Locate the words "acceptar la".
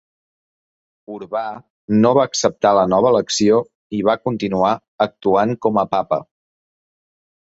2.29-2.85